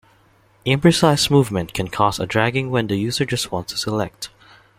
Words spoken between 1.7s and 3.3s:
can cause a dragging when the user